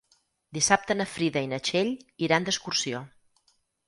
[0.57, 1.91] Dissabte na Frida i na Txell
[2.29, 3.03] iran d'excursió.